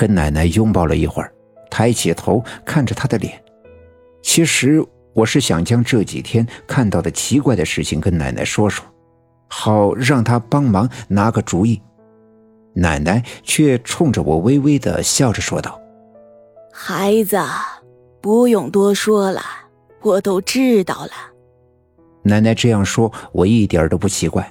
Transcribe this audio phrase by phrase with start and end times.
[0.00, 1.30] 跟奶奶拥抱了一会儿，
[1.70, 3.38] 抬起头看着她的脸。
[4.22, 8.82] 其实我是想将这几天看到的奇怪的事情跟奶奶说说，
[9.48, 11.82] 好让她帮忙拿个主意。
[12.72, 15.78] 奶奶却冲着我微微的笑着说道
[16.72, 17.38] ：“孩子，
[18.22, 19.42] 不用多说了，
[20.00, 21.12] 我都知道了。”
[22.24, 24.50] 奶奶这样说，我一点都不奇怪，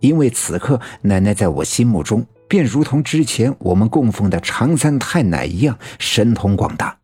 [0.00, 7.00] 因为此刻奶奶在我心目中便如同之前我们供奉的常三太奶一样神通广大。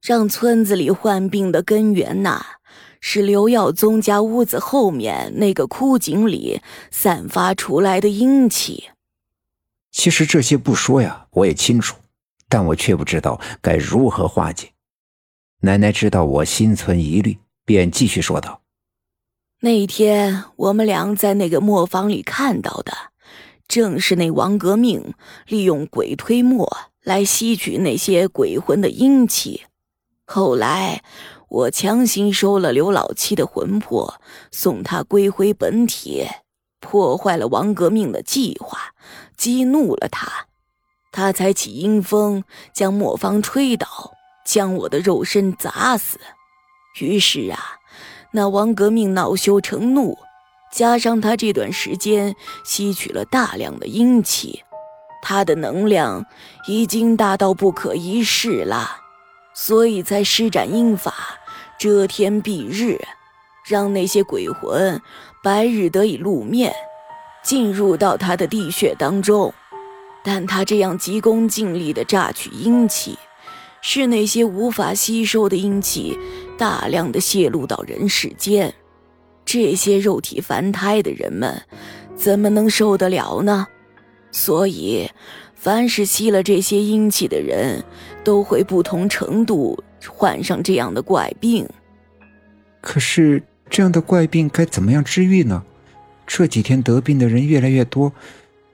[0.00, 2.44] 让村子里患病的根源呐，
[3.00, 8.90] 是刘耀宗家屋子后面那个枯井里散发出来的阴气。
[9.90, 11.96] 其实这些不说呀，我也清楚，
[12.48, 14.70] 但我却不知道该如何化解。
[15.62, 18.62] 奶奶知道我心存疑虑，便继续说道。
[19.60, 22.92] 那天我们俩在那个磨坊里看到的，
[23.68, 25.14] 正是那王革命
[25.46, 29.64] 利用鬼推磨来吸取那些鬼魂的阴气。
[30.24, 31.04] 后来
[31.48, 36.26] 我强行收了刘老七的魂魄，送他归回本体，
[36.80, 38.94] 破坏了王革命的计划，
[39.36, 40.46] 激怒了他，
[41.12, 44.12] 他才起阴风将磨坊吹倒，
[44.44, 46.18] 将我的肉身砸死。
[47.00, 47.76] 于是啊。
[48.30, 50.18] 那王革命恼羞成怒，
[50.70, 54.62] 加上他这段时间吸取了大量的阴气，
[55.22, 56.24] 他的能量
[56.66, 58.88] 已经大到不可一世了，
[59.54, 61.14] 所以才施展阴法，
[61.78, 63.00] 遮天蔽日，
[63.66, 65.00] 让那些鬼魂
[65.42, 66.72] 白日得以露面，
[67.42, 69.52] 进入到他的地穴当中。
[70.22, 73.18] 但他这样急功近利的榨取阴气。
[73.80, 76.18] 是那些无法吸收的阴气，
[76.58, 78.74] 大量的泄露到人世间，
[79.50, 81.62] 这些肉体凡胎的人们，
[82.14, 83.66] 怎么能受得了呢？
[84.30, 85.10] 所以，
[85.54, 87.82] 凡是吸了这些阴气的人，
[88.22, 91.66] 都会不同程度患上这样的怪病。
[92.82, 95.64] 可是，这样的怪病该怎么样治愈呢？
[96.26, 98.12] 这几天得病的人越来越多，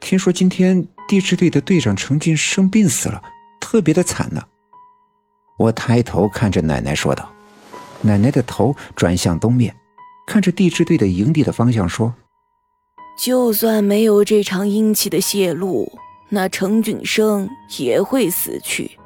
[0.01, 3.23] 听说今天地质队的队长程俊生病死了，
[3.61, 4.43] 特别的惨呢。
[5.56, 7.33] 我抬头看着奶奶说道
[8.03, 9.73] ：“奶奶的头转向东面，
[10.27, 12.15] 看着地质队的营地的方向说
[13.19, 15.91] ：‘就算没有这场阴气的泄露，
[16.31, 17.49] 那程俊生
[17.79, 18.99] 也会死去，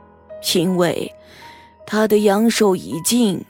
[0.54, 1.12] 因为
[1.86, 3.44] 他的阳寿已尽，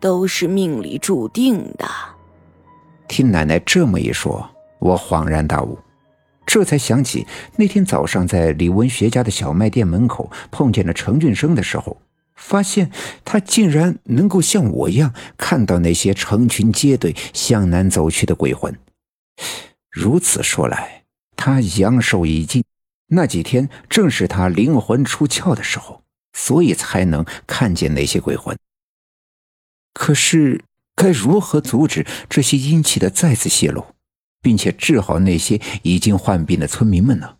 [0.00, 1.88] 都是命里注定的。’”
[3.08, 4.48] 听奶奶这么一说，
[4.78, 5.78] 我恍然大悟，
[6.46, 11.96] 这才想起那天早上在李文学家的小卖店门口碰见了程俊生的时候。
[12.38, 12.90] 发现
[13.24, 18.74] 他竟然能够像我一样看到那些成群结队向南走去的鬼魂。
[19.90, 21.04] 如此说来，
[21.36, 22.64] 他阳寿已尽，
[23.08, 28.56] 那几天正是他灵魂出窍的时候，所以才能看见那些鬼魂。
[29.92, 33.84] 可是，该如何阻止这些阴气的再次泄露，
[34.40, 37.36] 并且治好那些已经患病的村民们呢？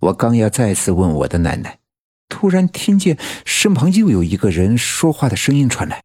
[0.00, 1.80] 我刚要再次问我的奶奶。
[2.28, 6.02] 突然听见身旁又有一个人说话的声音传来。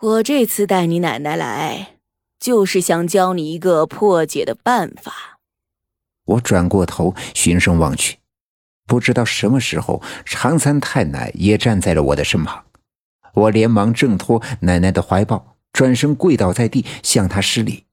[0.00, 1.96] 我这次带你奶奶来，
[2.38, 5.38] 就是想教你一个破解的办法。
[6.24, 8.18] 我转过头循声望去，
[8.86, 12.64] 不知道什么时候，长三太奶也站在了我的身旁。
[13.34, 17.84] 我连忙挣脱奶奶的怀抱，转身跪倒在地，向她施礼。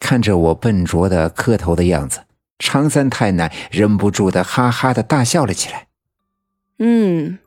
[0.00, 2.24] 看着我笨拙的磕头的样子，
[2.58, 5.88] 长三太奶忍不住的哈哈的大笑了起来。
[6.84, 7.38] 嗯，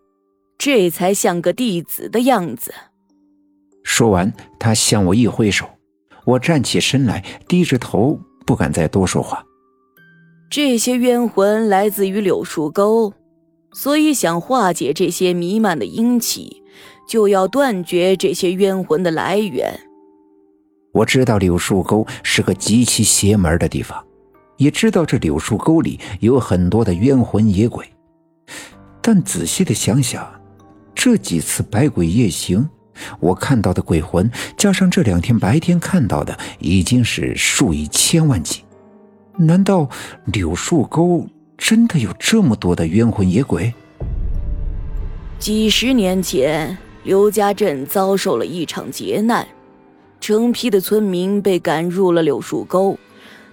[0.58, 2.74] 这才像个弟子的样子。
[3.84, 5.68] 说完，他向我一挥手，
[6.24, 9.44] 我站起身来，低着头，不敢再多说话。
[10.50, 13.12] 这些冤魂来自于柳树沟，
[13.74, 16.64] 所以想化解这些弥漫的阴气，
[17.06, 19.78] 就要断绝这些冤魂的来源。
[20.94, 24.02] 我知道柳树沟是个极其邪门的地方，
[24.56, 27.86] 也知道这柳树沟里有很多的冤魂野鬼。
[29.08, 30.28] 但仔细的想想，
[30.96, 32.68] 这几次百鬼夜行，
[33.20, 38.64] 我看到的鬼魂，加上这两天白天看到的，已经是数以千万计。
[39.38, 39.88] 难道
[40.34, 43.72] 柳树沟真的有这么多的冤魂野鬼？
[45.38, 49.48] 几十年前，刘家镇遭受了一场劫难，
[50.20, 52.98] 成批的村民被赶入了柳树沟，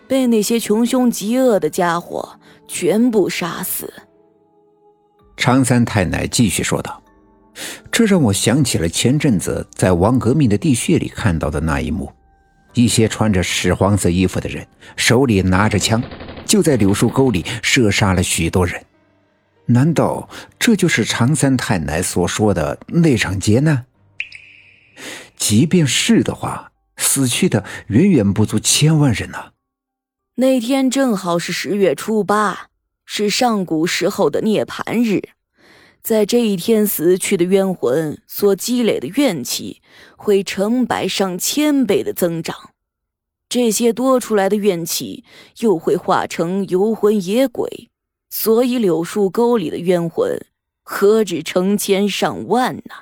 [0.09, 3.93] 被那些穷凶极恶的家伙全部杀死。
[5.43, 7.03] 常三太奶继续说道
[7.91, 12.12] ：“这让我想起了前阵子在王革命的地穴里看到的那一幕，
[12.75, 16.00] 一些穿着屎黄色衣服的人手里拿着枪，
[16.47, 18.81] 就在柳树沟里射杀了许多人。
[19.67, 20.29] 难道
[20.61, 23.87] 这就是常三太奶所说的那场劫难？
[25.37, 29.47] 即便是的话，死去的远远不足千万人呢。
[30.37, 32.69] 那天正好是十月初八，
[33.05, 35.31] 是上古时候的涅槃日。
[36.03, 39.81] 在这一天死去的冤魂所积累的怨气，
[40.17, 42.71] 会成百上千倍的增长。
[43.49, 45.25] 这些多出来的怨气，
[45.59, 47.91] 又会化成游魂野鬼。
[48.29, 50.47] 所以柳树沟里的冤魂，
[50.83, 52.95] 何止成千上万呢？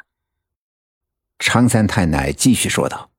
[1.38, 3.10] 常三太奶继续说道：“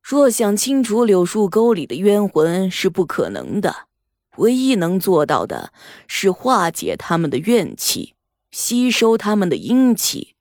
[0.00, 3.88] 若想清除柳树沟里的冤魂是不可能的，
[4.38, 5.72] 唯一能做到的
[6.06, 8.14] 是化解他们的怨气，
[8.50, 10.34] 吸收他们的阴气，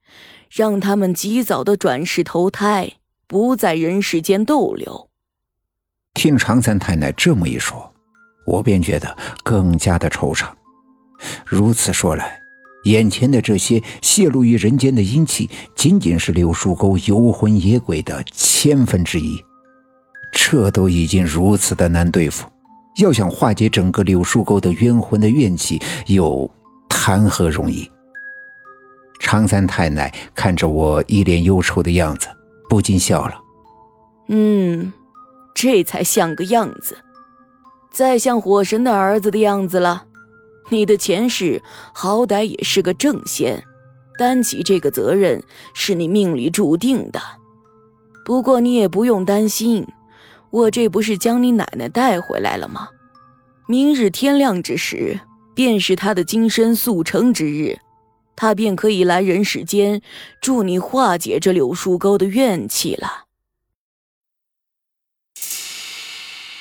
[0.49, 2.93] 让他们及早的转世投胎，
[3.27, 5.09] 不在人世间逗留。”
[6.13, 7.91] 听常三太奶这么一说。
[8.43, 10.49] 我便觉得更加的惆怅。
[11.45, 12.41] 如此说来，
[12.85, 19.39] 眼前的这些泄露于人间的阴气，仅仅是柳树沟游魂野鬼的千分之一。
[20.33, 22.49] 这都已经如此的难对付，
[22.97, 26.49] 要想化解整个柳树沟的冤魂的怨气，又
[26.89, 27.89] 谈何容易？
[29.19, 32.27] 常三太奶看着我一脸忧愁的样子，
[32.67, 33.35] 不禁笑了。
[34.27, 34.91] 嗯，
[35.53, 36.97] 这才像个样子。
[37.91, 40.05] 再像火神的儿子的样子了，
[40.69, 41.61] 你的前世
[41.93, 43.63] 好歹也是个正仙，
[44.17, 47.19] 担起这个责任是你命里注定的。
[48.23, 49.85] 不过你也不用担心，
[50.51, 52.89] 我这不是将你奶奶带回来了吗？
[53.67, 55.21] 明日天亮之时，
[55.55, 57.79] 便是她的金身速成之日，
[58.35, 60.01] 她便可以来人世间
[60.41, 63.25] 助你化解这柳树沟的怨气了。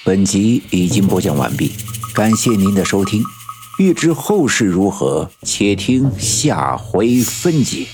[0.05, 1.73] 本集已经播讲完毕，
[2.15, 3.23] 感谢您的收听。
[3.79, 7.87] 欲知后事如何，且听下回分解。